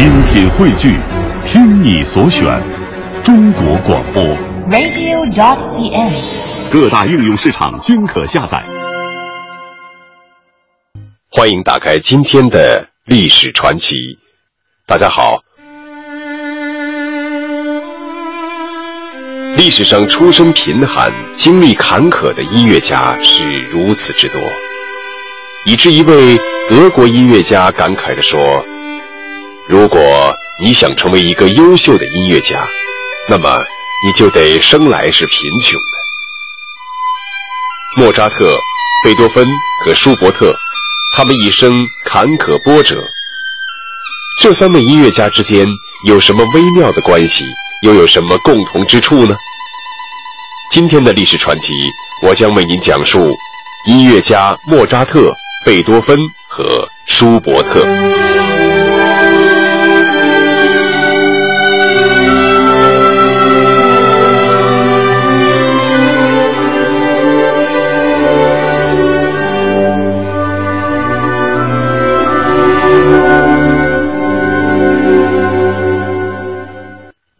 [0.00, 0.98] 精品汇聚，
[1.44, 2.58] 听你所选，
[3.22, 4.24] 中国广播。
[4.70, 6.72] radio.cn。
[6.72, 8.64] 各大应用市场均可下载。
[11.30, 14.18] 欢迎打开今天的历史传奇。
[14.86, 15.42] 大家好，
[19.54, 24.40] 历史上出身贫寒、经历坎坷的音乐家是如此之多，
[25.66, 26.38] 以致一位
[26.70, 28.64] 德国音乐家感慨地说
[29.70, 32.68] ：“如果你想成为一个优秀的音乐家，
[33.28, 33.62] 那么
[34.04, 35.96] 你就得生来是贫穷的。”
[38.02, 38.58] 莫扎特、
[39.04, 39.46] 贝多芬
[39.84, 40.52] 和舒伯特。
[41.14, 42.96] 他们一生坎坷波折，
[44.40, 45.64] 这三位音乐家之间
[46.04, 47.44] 有什么微妙的关系，
[47.82, 49.36] 又有什么共同之处呢？
[50.72, 51.74] 今天的历史传奇，
[52.22, 53.36] 我将为您讲述
[53.86, 55.32] 音乐家莫扎特、
[55.64, 58.09] 贝多芬和舒伯特。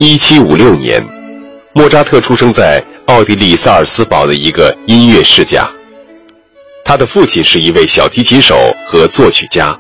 [0.03, 1.05] 一七五六年，
[1.75, 5.71] 莫扎特出生在奥地利萨尔斯堡的一个音乐世家。
[6.83, 8.57] 他的父亲是一位小提琴手
[8.89, 9.79] 和作曲家。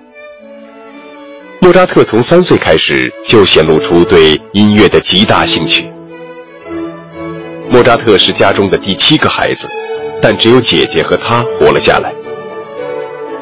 [1.58, 5.91] 莫扎特从三岁开始就显露出对音乐的极大兴趣。
[7.70, 9.66] 莫扎特是家中的第七个孩子，
[10.20, 12.12] 但只有姐姐和他活了下来。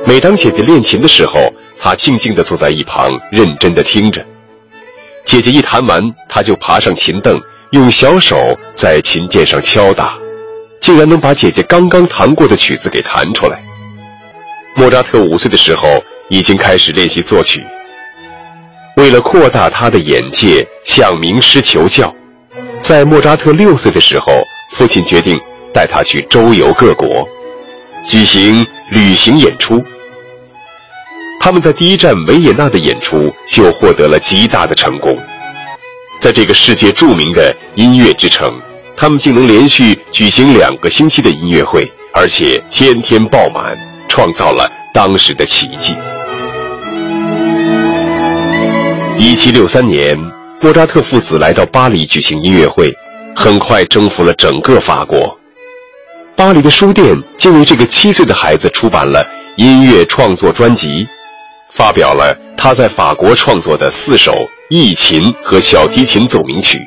[0.06, 4.24] 每当姐姐练琴的时候，他静静地坐在一旁，认真地听着。
[5.28, 7.38] 姐姐一弹完，他就爬上琴凳，
[7.72, 10.16] 用小手在琴键上敲打，
[10.80, 13.62] 竟然能把姐姐刚刚弹过的曲子给弹出来。
[14.74, 17.62] 莫扎特五岁的时候已经开始练习作曲。
[18.96, 22.10] 为了扩大他的眼界，向名师求教，
[22.80, 24.32] 在莫扎特六岁的时候，
[24.72, 25.38] 父亲决定
[25.74, 27.28] 带他去周游各国，
[28.02, 29.84] 举行旅行演出。
[31.40, 35.16] 他们在第一站维也纳的演出就获得了极大的成功，
[36.20, 38.52] 在这个世界著名的音乐之城，
[38.96, 43.64] 他们竟能连续举行两个星期的音乐会，而且天天爆满，
[44.08, 45.96] 创造了当时的奇迹。
[49.16, 50.18] 一七六三年，
[50.60, 52.92] 莫扎特父子来到巴黎举行音乐会，
[53.34, 55.38] 很快征服了整个法国。
[56.36, 59.26] 巴黎的书店竟为这个七岁的孩子出版了
[59.56, 61.06] 音乐创作专辑。
[61.70, 64.34] 发表了他在法国创作的四首
[64.70, 66.78] 艺琴和小提琴奏鸣曲。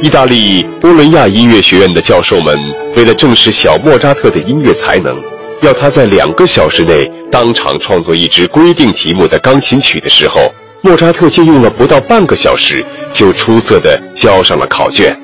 [0.00, 2.58] 意大利波伦亚音乐学院的教授们
[2.96, 5.14] 为了证实小莫扎特的音乐才能，
[5.60, 10.52] 要他在两个小时内当场创作一支规定题目的钢琴曲的时候，
[10.82, 15.14] 莫扎特竟用了不到半个小时就出色地交上了考卷，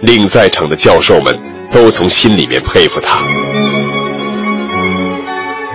[0.00, 1.38] 令在场的教授们
[1.70, 3.20] 都从心里面佩服他。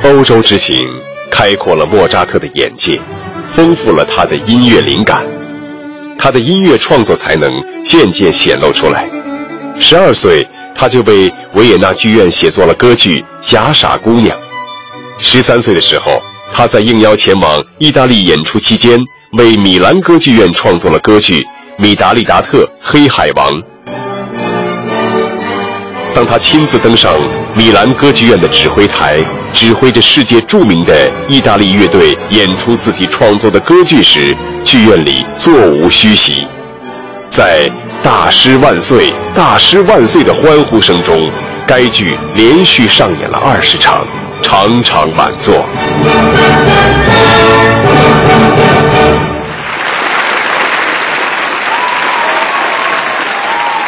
[0.04, 0.88] 欧洲之行
[1.30, 3.00] 开阔了莫扎特的眼界，
[3.48, 5.24] 丰富了他的音乐灵感，
[6.18, 7.52] 他的音乐创作才能
[7.86, 9.08] 渐渐显露出来。
[9.80, 14.36] 十二岁，他就为维也纳剧院写作了歌剧《假傻姑娘》。
[15.20, 16.20] 十三岁的时候，
[16.52, 19.00] 他在应邀前往意大利演出期间，
[19.38, 21.44] 为米兰歌剧院创作了歌剧
[21.78, 23.54] 《米达利达特黑海王》。
[26.14, 27.14] 当他亲自登上
[27.54, 36.48] 米兰歌剧院的指挥台，指挥着世界著名的意大利乐队演出自己创作的歌剧时，剧院里座无虚席。
[37.30, 37.70] 在
[38.04, 41.30] “大师万岁，大师万岁”的欢呼声中，
[41.68, 44.06] 该剧连续上演了二十场，
[44.42, 45.66] 场场满座。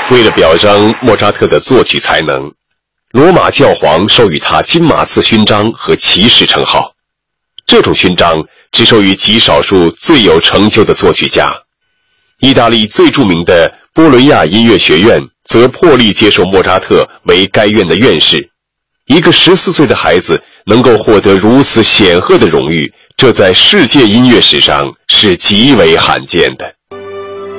[0.09, 2.51] 为了表彰莫扎特的作曲才能，
[3.13, 6.94] 罗马教皇授予他金马刺勋章和骑士称号。
[7.63, 11.54] 这种勋章只授予极少数最有成就的作曲家。
[12.39, 18.50] 意大利最著名的波伦亚音乐学院则破例接受莫扎特为该院的院士。
[19.06, 26.74] 一个十四岁的孩子能够获得如此显赫的荣誉，这在世界音乐史上是极为罕见的。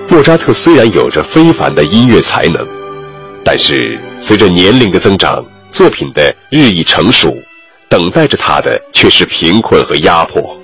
[0.08, 2.66] 莫扎特虽然有着非凡的音乐才能，
[3.44, 7.36] 但是随着年龄的增长，作品的日益成熟，
[7.88, 10.58] 等待着他的却是贫困和压迫。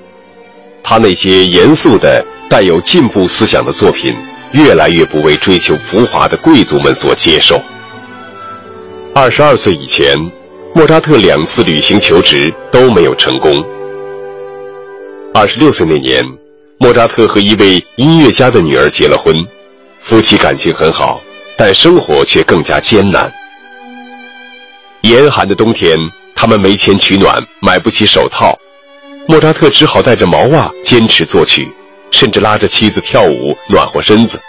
[0.83, 4.17] 他那些严肃的、带有进步思想的作品，
[4.53, 7.61] 越来越不为追求浮华的贵族们所接受。
[9.15, 10.17] 二十二岁以前，
[10.75, 13.63] 莫扎特两次旅行求职都没有成功。
[15.35, 16.25] 二十六岁那年，
[16.79, 19.37] 莫扎特和一位音乐家的女儿结了婚，
[20.01, 21.21] 夫妻感情很好，
[21.63, 23.31] 但生活却更加艰难。
[25.03, 25.95] 严寒的冬天，
[26.35, 28.59] 他们没钱取暖，买不起手套，
[29.29, 31.71] 莫扎特只好带着毛袜坚持作曲，
[32.11, 34.41] 甚至拉着妻子跳舞暖和身子。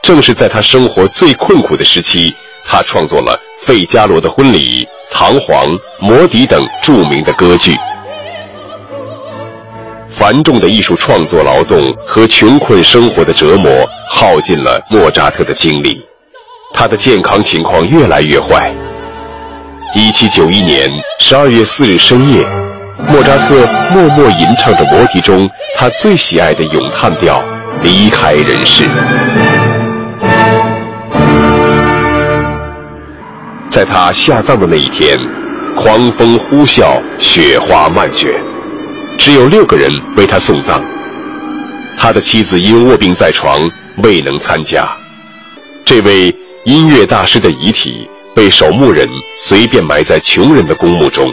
[0.00, 2.34] 正是在他生活最困苦的时期，
[2.64, 5.68] 他创作了《费加罗的婚礼》《唐璜》
[6.00, 7.76] 《魔笛》等著名的歌剧。
[10.18, 13.70] 繁重的艺术创作劳动和穷困生活的折磨
[14.10, 16.02] 耗尽了莫扎特的精力，
[16.72, 18.74] 他的健康情况越来越坏。
[19.94, 22.46] 一七九一年十二月四日深夜，
[23.06, 25.46] 莫扎特默默吟唱着《魔笛》中
[25.76, 27.42] 他最喜爱的咏叹调，
[27.82, 28.84] 离开人世。
[33.68, 35.18] 在他下葬的那一天，
[35.76, 38.32] 狂风呼啸，雪花漫卷。
[39.18, 40.80] 只有六个人为他送葬，
[41.98, 43.68] 他的妻子因卧病在床
[44.02, 44.88] 未能参加。
[45.84, 46.34] 这位
[46.64, 51.32] 音乐大师的遗体被守墓人随便埋在穷人的公墓中。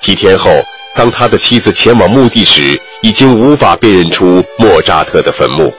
[0.00, 0.50] 几天后，
[0.94, 5.72] 当他的妻子前往墓地时，已经无法辨认出莫扎特的坟墓。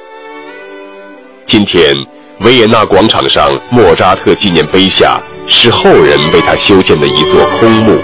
[1.46, 1.96] 今天，
[2.40, 8.00] 维也纳广场上莫扎特纪念碑下是后人为他修建的一座空墓。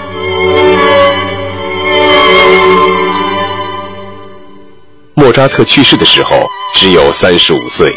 [5.28, 6.42] 莫扎特去世的时候
[6.72, 7.94] 只有三十五岁，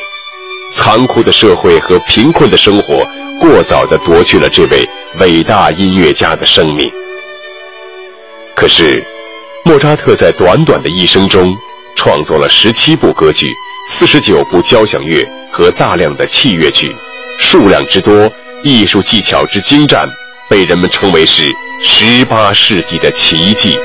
[0.70, 3.08] 残酷的社会和贫困的生活
[3.40, 4.86] 过早地夺去了这位
[5.18, 6.92] 伟大音乐家的生命。
[8.54, 9.02] 可是，
[9.64, 11.50] 莫扎特在短短的一生中，
[11.96, 13.48] 创作了十七部歌剧、
[13.88, 16.94] 四十九部交响乐和大量的器乐剧，
[17.40, 18.30] 数量之多，
[18.62, 20.06] 艺术技巧之精湛，
[20.50, 21.44] 被人们称为是
[21.82, 23.80] 十八世纪的奇迹。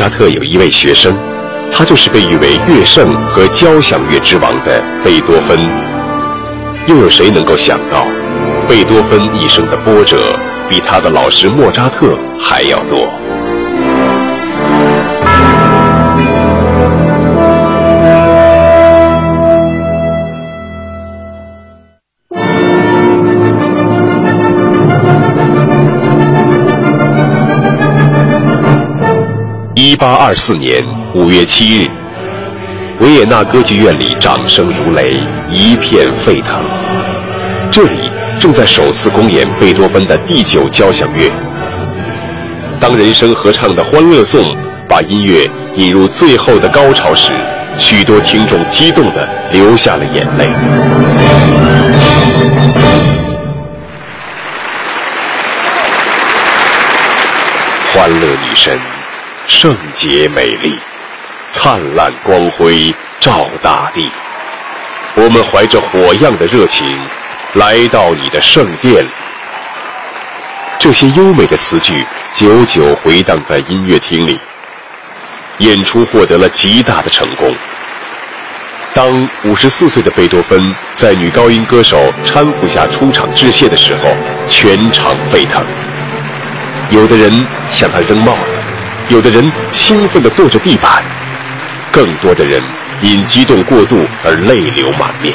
[0.00, 1.14] 扎特有一位学生，
[1.70, 5.58] 他就是被誉为乐圣和交响乐之王的贝多芬。
[6.86, 8.06] 又有谁能够想到，
[8.66, 10.16] 贝多芬一生的波折
[10.70, 13.12] 比他的老师莫扎特还要多？
[29.82, 30.84] 一八二四年
[31.14, 31.88] 五月七日，
[33.00, 35.18] 维也纳歌剧院里掌声如雷，
[35.48, 36.62] 一片沸腾。
[37.72, 41.32] 这里正在首次公演贝多芬的第九交响乐。
[42.78, 44.44] 当人声合唱的《欢乐颂》
[44.86, 47.32] 把音乐引入最后的高潮时，
[47.78, 50.50] 许多听众激动地流下了眼泪。
[57.94, 58.78] 欢乐女神。
[59.50, 60.78] 圣洁美丽，
[61.50, 64.08] 灿烂光辉照大地。
[65.16, 66.86] 我们怀着火样的热情，
[67.54, 69.04] 来到你的圣殿。
[70.78, 74.38] 这些优美的词句久久回荡在音乐厅里。
[75.58, 77.52] 演出获得了极大的成功。
[78.94, 84.14] 当五十四岁的贝多芬在女高音歌手搀扶下出场致谢的时候，
[84.46, 85.62] 全场沸腾。
[86.90, 88.59] 有的人向他扔帽子。
[89.10, 91.02] 有的人兴奋地跺着地板，
[91.90, 92.62] 更多的人
[93.02, 95.34] 因激动过度而泪流满面。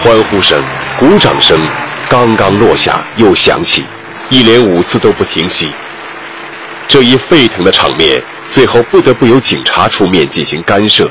[0.00, 0.62] 欢呼声、
[1.00, 1.58] 鼓掌声
[2.08, 3.82] 刚刚落下又响起，
[4.30, 5.70] 一连五次都不停息。
[6.86, 11.10] 这一沸腾的场面，最后不得不由警察出面进行干涉，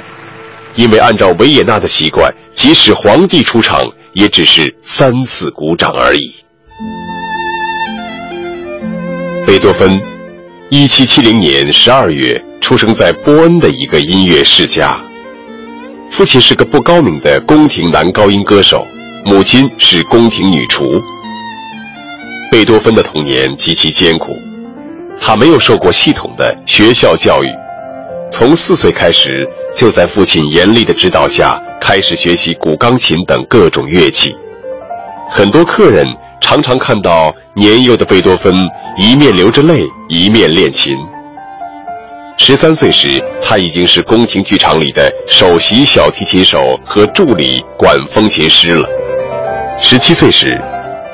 [0.75, 6.34] 因为按照维也纳的习惯，即使皇帝出场，也只是三次鼓掌而已。
[9.46, 10.16] 贝多芬。
[10.69, 15.00] 一七七零年十二月，出生在波恩的一个音乐世家。
[16.12, 18.86] 父亲是个不高明的宫廷男高音歌手，
[19.24, 21.01] 母亲是宫廷女厨。
[22.51, 24.25] 贝多芬的童年极其艰苦，
[25.21, 27.47] 他没有受过系统的学校教育，
[28.29, 34.36] 从四岁开始就在父亲严厉的指导下开始学习古钢琴等各种乐器。
[35.29, 36.05] 很多客人。
[36.39, 38.53] 常常看到年幼的贝多芬
[38.98, 40.96] 一面流着泪，一面练琴。
[42.38, 48.88] 十三岁时，他已经是宫廷剧场里的首席小提琴手和助理管风琴师了。
[49.79, 50.56] 十七岁时，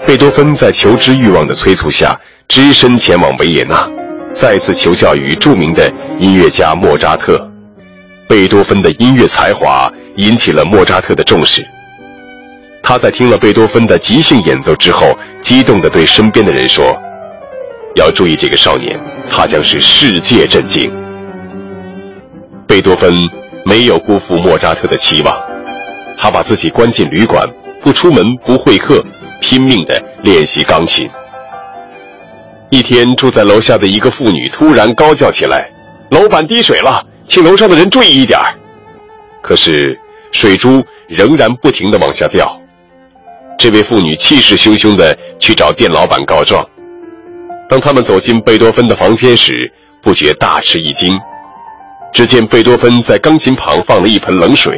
[0.06, 3.89] 贝多芬在求知欲望的催促下，只身前往维也纳，
[4.34, 7.50] 再次求教于著名的音乐家莫扎特。
[8.27, 11.65] 贝多芬的音乐才华引起了莫扎特的重视。
[12.84, 16.94] 他在听了贝多芬的即兴演奏之后，激动地对身边的人说
[17.96, 19.00] ：“要注意这个少年，
[19.32, 20.92] 他将是世界震惊。”
[22.68, 23.13] 贝多芬
[23.63, 25.34] 没有辜负莫扎特的期望，
[26.18, 27.48] 他把自己关进旅馆，
[27.82, 29.02] 不出门，不会客，
[29.40, 31.10] 拼命地练习钢琴。
[32.70, 35.70] 一天，住在楼下的一个妇女突然高叫起来
[36.12, 38.38] ：“楼板滴水了，请楼上的人注意一点。”
[39.42, 39.98] 可是
[40.34, 42.60] 水珠仍然不停地往下掉。
[43.57, 46.67] 这位妇女气势汹汹地去找店老板告状。
[47.69, 51.17] 当他们走进贝多芬的房间时，不觉大吃一惊。
[52.13, 54.77] 只见贝多芬在钢琴旁放了一盆冷水，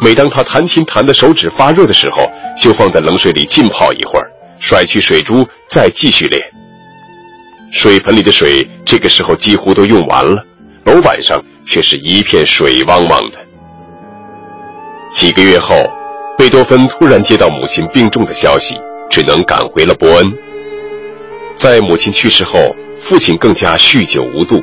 [0.00, 2.28] 每当他弹琴弹的手指发热的时候，
[2.60, 4.26] 就放在冷水里浸泡一会儿，
[4.58, 6.42] 甩去水珠，再继续练。
[7.70, 10.42] 水盆里的水这个时候几乎都用完了，
[10.84, 13.36] 楼板上却是一片水汪汪的。
[15.14, 15.74] 几个月后。
[16.38, 18.78] 贝多芬突然接到母亲病重的消息，
[19.08, 20.32] 只能赶回了伯恩。
[21.56, 24.62] 在母亲去世后，父亲更加酗酒无度，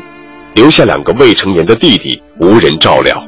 [0.53, 3.21] 留下两个未成年的弟弟无人照料。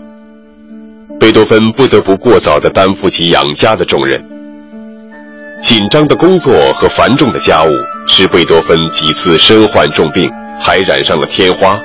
[1.19, 4.23] 贝多芬不得不过早地担负起养家的重任。
[5.63, 7.71] 紧张的工作和繁重的家务
[8.07, 10.29] 使贝多芬几次身患重病，
[10.61, 11.79] 还染上了天花。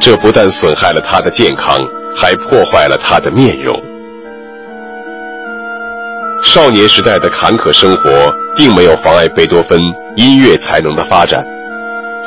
[0.00, 1.84] 这不但损害了他的健康，
[2.14, 3.82] 还破坏了他的面容。
[6.54, 9.82] 少年时代的坎坷生活并没有妨碍贝多芬
[10.14, 11.44] 音乐才能的发展。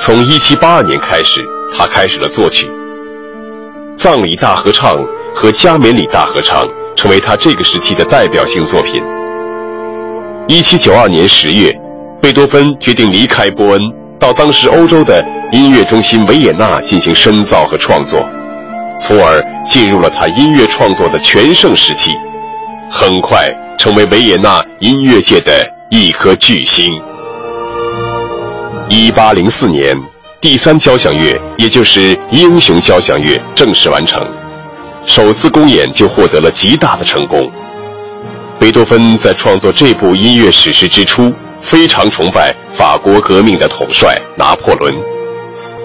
[0.02, 1.40] 从1782年开始，
[1.74, 2.70] 他开始了作曲。
[3.96, 4.94] 葬礼大合唱
[5.34, 9.02] 和加冕礼大合唱成为他这个时期的代表性作品。
[10.50, 11.74] 1792年10月，
[12.22, 13.82] 贝多芬决定离开波恩，
[14.20, 18.20] 到当时欧洲的音乐中心维也纳进行深造和创作，
[19.00, 22.12] 从而进入了他音乐创作的全盛时期。
[22.90, 23.50] 很快。
[23.78, 25.52] 成为维也纳音乐界的
[25.90, 26.92] 一颗巨星。
[28.90, 29.96] 一八零四年，
[30.42, 34.22] 第三交响乐，也就是《英雄交响乐》正式完成，
[35.06, 37.52] 首次公演就获得了极大的成功。
[38.60, 41.32] 贝多芬在创作这部音乐史诗之初，
[41.62, 44.96] 非常崇拜法国革命的统帅拿破仑，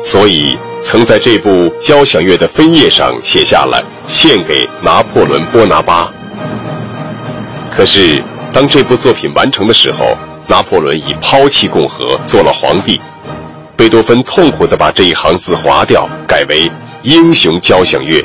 [0.02, 6.08] 所以曾在这部交响乐的扉页上写下了“献给拿破仑·波拿巴”。
[7.74, 13.00] 可是，当这部作品完成的时候，拿破仑已抛弃共和，做了皇帝。
[13.76, 16.68] 贝多芬痛苦地把这一行字划掉，改为
[17.02, 18.20] 《英雄交响乐》，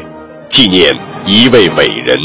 [0.50, 0.94] 纪念
[1.26, 2.20] 一位伟人。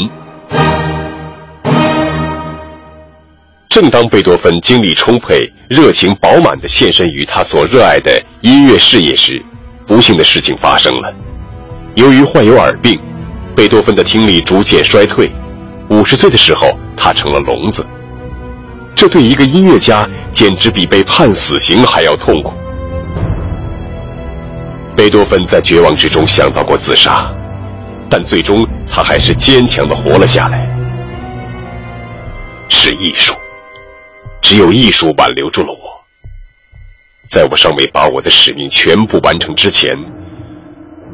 [3.69, 9.43] 正当贝多芬精力充沛、热情饱满地献身于他所热爱的音乐事业时，
[9.87, 11.11] 不幸的事情发生了。
[11.95, 12.99] 由于患有耳病，
[13.55, 15.31] 贝多芬的听力逐渐衰退。
[15.89, 17.85] 五十岁的时候，他成了聋子。
[18.95, 22.53] 这对一个音乐家简直比被判死刑还要痛苦。
[24.95, 27.33] 贝多芬在绝望之中想到过自杀，
[28.09, 30.69] 但最终他还是坚强的活了下来。
[32.69, 33.33] 是艺术，
[34.41, 36.03] 只有艺术挽留住了我。
[37.27, 39.91] 在我尚未把我的使命全部完成之前，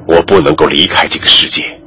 [0.06, 1.79] 我不能够离开这个世界。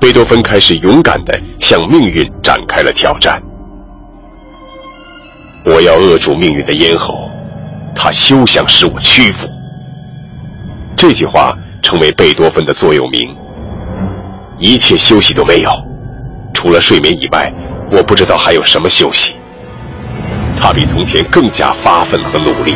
[0.00, 3.42] 贝多芬开始勇敢地向命运展开了挑战。
[5.64, 7.28] 我要扼住命运的咽喉，
[7.94, 9.48] 他休想使我屈服。
[10.96, 11.52] 这句话
[11.82, 13.34] 成为贝多芬的座右铭。
[14.58, 15.70] 一切休息都没有，
[16.54, 17.52] 除了睡眠以外，
[17.90, 19.36] 我不知道还有什么休息。
[20.56, 22.74] 他比从前更加发奋和努力。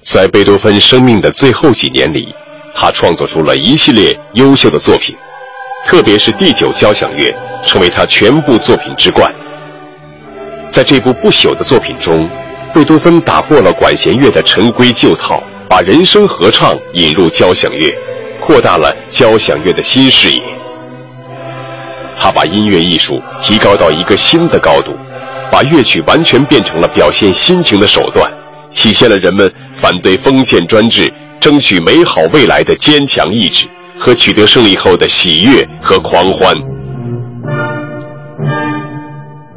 [0.00, 2.34] 在贝多芬生命的最后几年里。
[2.74, 5.16] 他创作出了一系列优秀的作品，
[5.86, 9.32] 特别是第九交响乐成为他全部作品之冠。
[10.70, 12.28] 在这部不朽的作品中，
[12.72, 17.94] 贝多芬打破了管弦乐的陈规旧套，把人声合唱引入交响乐，
[18.40, 20.42] 扩大了交响乐的新视野。
[22.16, 24.94] 他把音乐艺术提高到一个新的高度，
[25.50, 28.32] 把乐曲完全变成了表现心情的手段，
[28.70, 31.12] 体现了人们反对封建专制。
[31.42, 33.66] 争取美好未来的坚强意志
[33.98, 36.54] 和取得胜利后的喜悦和狂欢，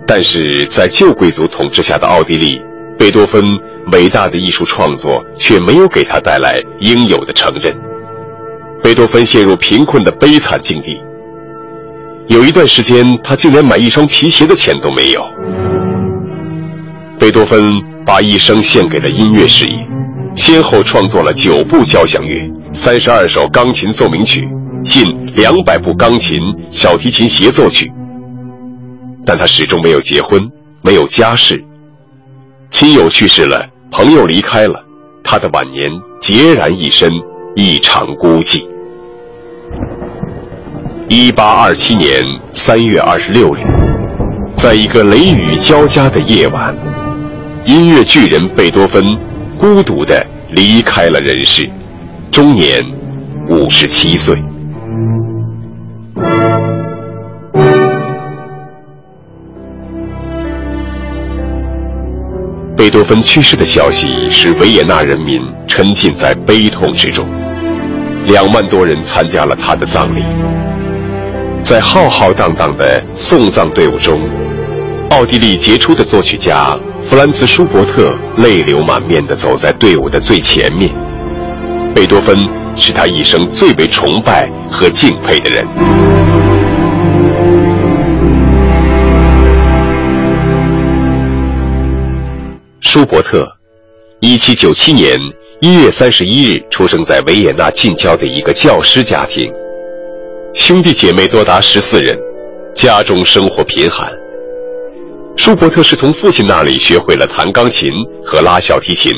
[0.07, 2.59] 但是在旧贵族统治下的奥地利，
[2.97, 3.45] 贝多芬
[3.91, 7.71] 伟大的艺术创作却没有给他带来应有的承认。
[8.81, 10.99] 贝多芬陷入贫困的悲惨境地，
[12.25, 15.21] 有一段时间他竟连买一双皮鞋的钱都没有。
[17.19, 19.94] 贝多芬把一生献给了音乐事业。
[20.35, 24.47] 先后创作了九部交响乐、三十二首钢琴奏鸣曲、
[24.83, 26.39] 近两百部钢琴、
[26.69, 27.91] 小提琴协奏曲。
[29.25, 30.39] 但他始终没有结婚，
[30.81, 31.63] 没有家室，
[32.69, 34.83] 亲友去世了，朋友离开了，
[35.23, 35.89] 他的晚年
[36.21, 37.09] 孑然一身，
[37.55, 38.67] 一场孤寂。
[41.07, 43.59] 一八二七年三月二十六日，
[44.55, 46.75] 在一个雷雨交加的夜晚，
[47.63, 49.03] 音乐巨人贝多芬
[49.57, 51.69] 孤独地离开了人世，
[52.31, 52.83] 终年
[53.49, 54.35] 五十七岁。
[62.75, 67.25] 贝多芬去世的消息使维也纳人民沉浸在悲痛之中，
[68.27, 70.21] 两万多人参加了他的葬礼。
[71.63, 74.19] 在浩浩荡荡的送葬队伍中，
[75.09, 80.91] 奥地利杰出的作曲家弗兰茨·舒伯特泪流满面地走在队伍的最前面。
[81.93, 82.35] 贝多芬
[82.75, 85.63] 是他一生最为崇拜和敬佩的人。
[92.81, 93.47] 舒伯特，
[94.19, 95.19] 一七九七年
[95.61, 99.53] 一月三十一日出生在维也纳近郊的一个教师家庭，
[100.55, 102.17] 兄弟姐妹多达十四人，
[102.73, 104.11] 家中生活贫寒。
[105.37, 107.91] 舒伯特是从父亲那里学会了弹钢琴
[108.23, 109.13] 和拉小提琴。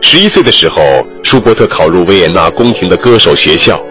[0.00, 0.82] 十一岁的时候，
[1.22, 3.82] 舒伯特考入维也纳宫廷的歌手学校，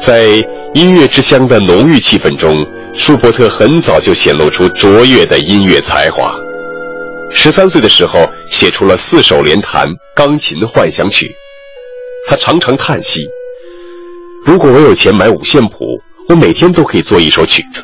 [0.00, 0.26] 在
[0.74, 2.64] 音乐之乡的浓郁气氛中，
[2.94, 6.32] 舒伯特很早就显露出卓越的音乐才华。
[7.30, 11.34] 十三岁的时候，写出了四首连弹钢琴幻想曲。
[12.28, 13.26] 他常常叹息
[14.44, 15.98] ：“如果我有钱买五线谱，
[16.28, 17.82] 我每天都可以做一首曲子。”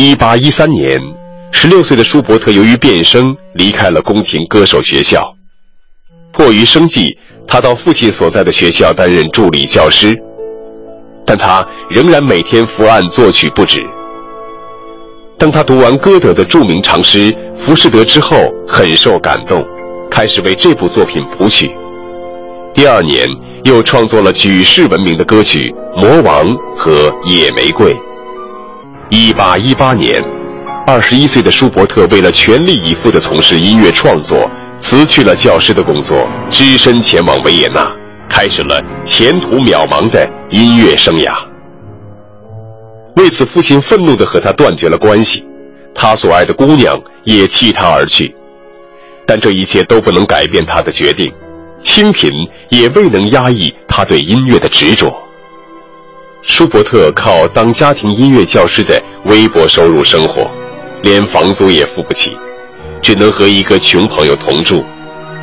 [0.00, 1.02] 一八一三年，
[1.50, 5.34] 十六岁的舒伯特由于变声离开了宫廷歌手学校，
[6.30, 10.16] 迫于生计，他到父亲所在的学校担任助理教师，
[11.26, 13.84] 但他仍然每天伏案作曲不止。
[15.36, 17.34] 当他读完歌德的著名长诗。
[17.56, 18.36] 浮士德之后
[18.68, 19.66] 很受感动，
[20.08, 21.68] 开始为这部作品谱曲。
[22.72, 23.28] 第二年
[23.64, 27.92] 又创作了举世闻名的歌曲《魔王》和《野玫瑰》。
[29.10, 30.22] 一八一八年，
[30.86, 34.46] 二十一岁的舒伯特为了全力以赴地从事音乐创作，
[34.78, 37.90] 辞去了教师的工作，只身前往维也纳，
[38.28, 41.32] 开始了前途渺茫的音乐生涯。
[43.16, 45.42] 为此，父亲愤怒地和他断绝了关系。
[45.94, 48.34] 他所爱的姑娘也弃他而去，
[49.26, 51.32] 但这一切都不能改变他的决定，
[51.82, 52.30] 清贫
[52.68, 55.16] 也未能压抑他对音乐的执着。
[56.48, 60.50] 舒伯特靠当家庭音乐教师的微薄收入生活，
[61.02, 62.34] 连房租也付不起，
[63.02, 64.82] 只能和一个穷朋友同住，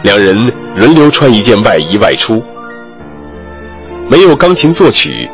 [0.04, 2.41] 两人轮流穿一件外衣外出。
[4.10, 5.30] 没有钢琴作曲，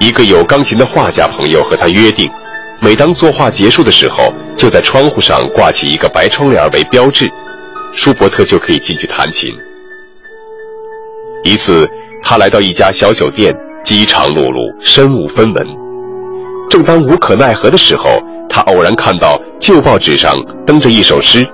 [0.00, 2.28] 一个有钢琴的画家朋友和他约定。
[2.80, 7.30] 每当作画结束的时候，就在窗户上挂起一个白窗帘为标志，
[7.92, 9.54] 舒伯特就可以进去弹琴。
[11.44, 11.88] 一次，
[12.20, 15.66] 他来到一家小酒店，饥肠辘辘，身无分文。
[16.70, 21.46] 正当无可奈何的时候，他偶然看到旧报纸上登着一首诗，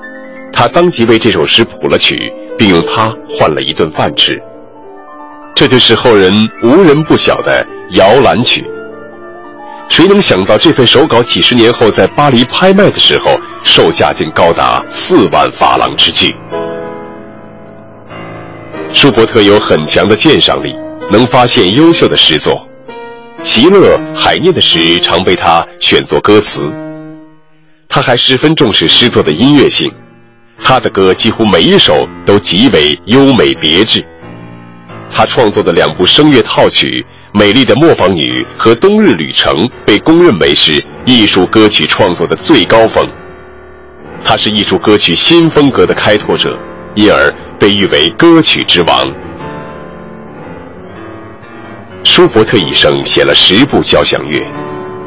[0.52, 4.40] 他当即为这首诗谱了曲，并用它换了一顿饭吃。
[5.54, 8.60] 这就是后人无人不晓的《摇篮曲》。
[9.88, 16.36] 谁能想到这份手稿几十年后在巴黎拍卖的时候，售价竟高达四万法郎之巨？
[18.90, 20.76] 舒伯特有很强的鉴赏力，
[21.10, 22.66] 能发现优秀的诗作。
[23.42, 26.72] 席勒、海涅的诗常被他选作歌词。
[27.88, 29.90] 他还十分重视诗作的音乐性，
[30.58, 34.04] 他的歌几乎每一首都极为优美别致。
[35.10, 37.04] 他创作的两部声乐套曲。
[37.38, 43.06] 《美丽的磨坊女》和《冬日旅程》被公认为是艺术歌曲创作的最高峰。
[44.24, 46.58] 他是艺术歌曲新风格的开拓者，
[46.94, 49.12] 因而被誉为歌曲之王。
[52.10, 54.42] 舒伯特一生写了十部交响乐，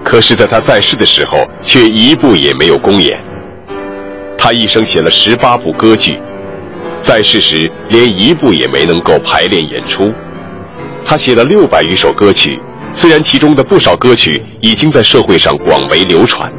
[0.05, 3.19] 可是，在他在世的时候，却一部也没有公演。
[4.37, 6.17] 他一生写了十八部歌剧，
[7.01, 10.13] 在世时连一部也没能够排练演出。
[11.03, 12.57] 他写了六百余首歌曲，
[12.93, 16.49] 虽然其中的不少歌曲已经在社会上广为流传，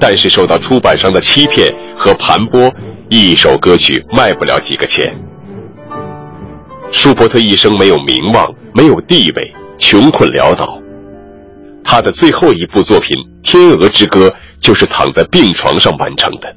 [0.00, 2.70] 但是受到出版商的欺骗和盘剥，
[3.08, 5.16] 一首歌曲卖不了几个钱。
[6.90, 10.80] 舒伯特一生没有名望，没有地位，穷困潦倒。
[11.82, 14.28] 他的最后一部作品《天鹅之歌》
[14.60, 16.54] 就是躺在病床上完成的。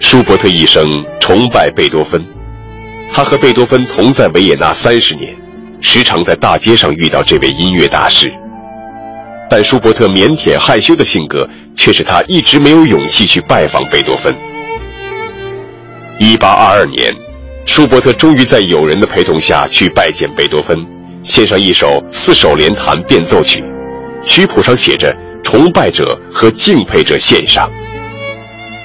[0.00, 0.88] 舒伯特一生
[1.20, 2.24] 崇拜贝多芬，
[3.12, 5.36] 他和贝多芬同在维也纳三十年，
[5.82, 8.32] 时常在大街上遇到这位音乐大师。
[9.50, 14.34] 但舒伯特腼腆害羞的性格，却使他一直没有勇气去拜访贝多芬。
[16.18, 17.14] 一八二二年，
[17.66, 20.78] 舒伯特终于在友人的陪同下去拜见贝多芬，
[21.22, 23.62] 献上一首四手联弹变奏曲，
[24.24, 27.70] 曲谱上写着“崇拜者和敬佩者献上”。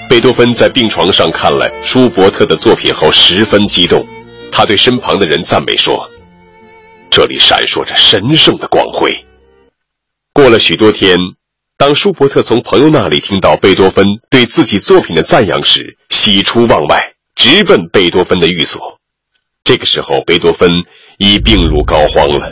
[0.10, 4.06] 贝多芬在病床上看了舒伯特的作品后，十分激动，
[4.52, 6.10] 他对身旁的人赞美说
[7.10, 9.26] ：“这里闪烁着神圣的光辉。”
[10.34, 11.18] 过了许多天，
[11.78, 19.00] 当舒伯特从朋友那里听到贝多芬对自己作品的赞扬时，喜出望外，直奔贝多芬的寓所。
[19.64, 20.84] 这个时候，贝多芬
[21.18, 22.52] 已病入膏肓了。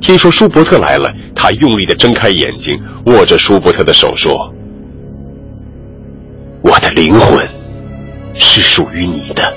[0.00, 4.52] 听说舒伯特来了，他用力地睁开眼睛，握着舒伯特的手说
[6.62, 7.46] ：“我的灵魂
[8.34, 9.54] 是属于你的。”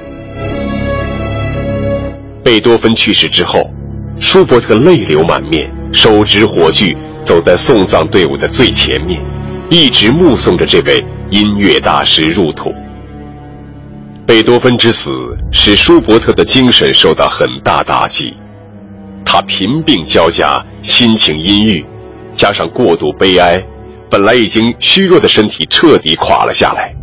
[2.43, 3.69] 贝多芬去世之后，
[4.19, 6.95] 舒伯特泪流满面，手执火炬。
[7.21, 9.21] 走在送葬队伍的最前面，
[9.69, 12.73] 一直目送着这位音乐大师入土。
[14.29, 18.31] 贝多芬之死使舒伯特的精神受到很大打击，
[19.25, 21.83] 他贫病交加，心情阴郁，
[22.35, 23.59] 加上过度悲哀，
[24.07, 26.93] 本来已经虚弱的身体彻底垮了下来。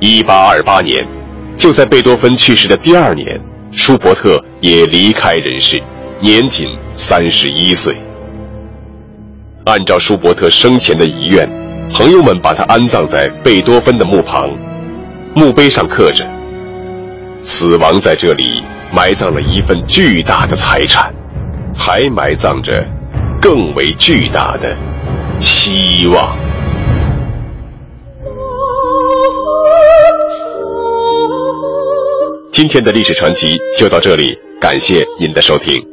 [0.00, 1.06] 一八二八年，
[1.56, 3.24] 就在贝多芬去世的第二年，
[3.70, 5.80] 舒伯特也离开人世，
[6.20, 7.96] 年仅三十一岁。
[9.66, 11.48] 按照舒伯特生前的遗愿，
[11.92, 14.50] 朋友们把他安葬在贝多芬的墓旁，
[15.34, 16.24] 墓碑上刻着
[17.40, 21.12] 死亡在这里埋葬了一份巨大的财产
[21.76, 22.86] 还埋葬着
[23.42, 24.76] 更为巨大的
[25.40, 26.36] 希望。
[32.52, 35.84] 今天的历史传奇就到这里感谢您的收听。